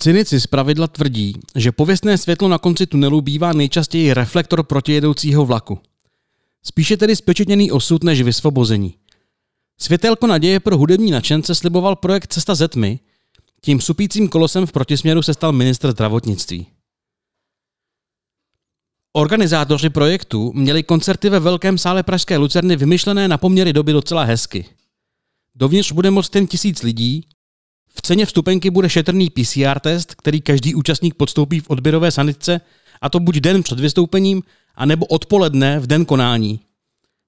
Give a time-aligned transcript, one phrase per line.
[0.00, 5.78] Cynici z pravidla tvrdí, že pověstné světlo na konci tunelu bývá nejčastěji reflektor protijedoucího vlaku.
[6.62, 8.94] Spíše tedy spečetněný osud než vysvobození.
[9.78, 13.00] Světelko naděje pro hudební nadšence sliboval projekt Cesta ze tmy,
[13.60, 16.66] tím supícím kolosem v protisměru se stal ministr zdravotnictví.
[19.12, 24.64] Organizátoři projektu měli koncerty ve velkém sále Pražské Lucerny vymyšlené na poměry doby docela hezky.
[25.54, 27.26] Dovnitř bude moct jen tisíc lidí,
[27.98, 32.60] v ceně vstupenky bude šetrný PCR test, který každý účastník podstoupí v odběrové sanitce,
[33.00, 34.42] a to buď den před vystoupením,
[34.74, 36.60] anebo odpoledne v den konání.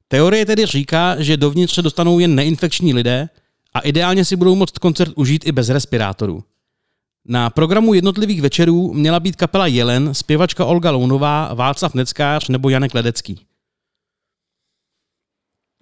[0.08, 3.28] Teorie tedy říká, že dovnitř se dostanou jen neinfekční lidé
[3.74, 6.44] a ideálně si budou moct koncert užít i bez respirátorů.
[7.28, 12.94] Na programu jednotlivých večerů měla být kapela Jelen, zpěvačka Olga Lounová, Václav Neckář nebo Janek
[12.94, 13.40] Ledecký.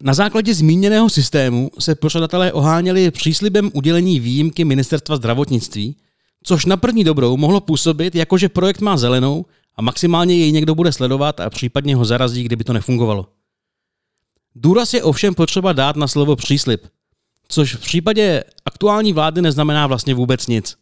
[0.02, 5.96] Na základě zmíněného systému se pořadatelé oháněli příslibem udělení výjimky ministerstva zdravotnictví,
[6.42, 10.74] což na první dobrou mohlo působit, jako že projekt má zelenou a maximálně jej někdo
[10.74, 13.28] bude sledovat a případně ho zarazí, kdyby to nefungovalo.
[14.55, 16.86] Důraz je ovšem potřeba dát na slovo příslib,
[17.48, 20.77] což v případě aktuální vlády neznamená vlastně vůbec nic.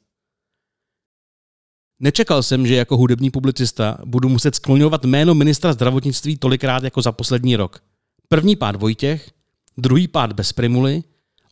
[2.00, 7.12] Nečekal jsem, že jako hudební publicista budu muset skloňovat jméno ministra zdravotnictví tolikrát jako za
[7.12, 7.82] poslední rok.
[8.28, 9.30] První pád Vojtěch,
[9.78, 11.02] druhý pád bez primuly,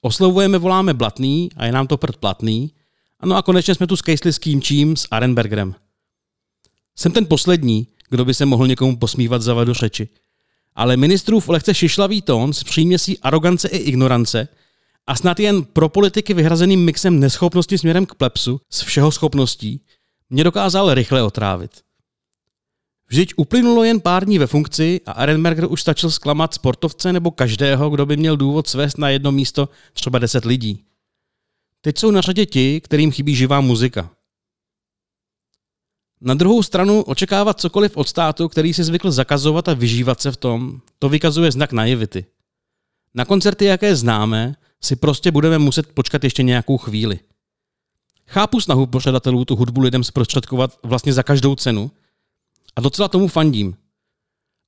[0.01, 2.73] oslovujeme, voláme Blatný a je nám to prd platný.
[3.21, 5.75] Ano a konečně jsme tu skejsli s kým čím s Arenbergerem.
[6.97, 10.09] Jsem ten poslední, kdo by se mohl někomu posmívat za vadu řeči.
[10.75, 14.49] Ale ministrův lehce šišlavý tón s příměsí arogance i ignorance
[15.07, 19.81] a snad jen pro politiky vyhrazeným mixem neschopnosti směrem k plepsu s všeho schopností
[20.31, 21.84] mě dokázal rychle otrávit.
[23.09, 27.91] Vždyť uplynulo jen pár dní ve funkci a Arenberger už stačil zklamat sportovce nebo každého,
[27.91, 30.85] kdo by měl důvod svést na jedno místo třeba deset lidí.
[31.81, 34.11] Teď jsou na řadě ti, kterým chybí živá muzika.
[36.21, 40.37] Na druhou stranu očekávat cokoliv od státu, který si zvykl zakazovat a vyžívat se v
[40.37, 42.25] tom, to vykazuje znak naivity.
[43.15, 47.19] Na koncerty, jaké známe, si prostě budeme muset počkat ještě nějakou chvíli.
[48.27, 51.91] Chápu snahu pořadatelů tu hudbu lidem zprostředkovat vlastně za každou cenu
[52.77, 53.77] a docela tomu fandím.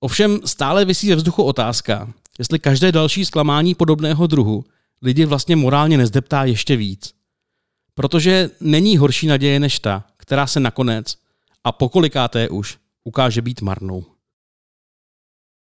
[0.01, 4.65] Ovšem stále vysí ve vzduchu otázka, jestli každé další zklamání podobného druhu
[5.03, 7.15] lidi vlastně morálně nezdeptá ještě víc.
[7.95, 11.17] Protože není horší naděje než ta, která se nakonec,
[11.65, 14.05] a pokolikáté už, ukáže být marnou.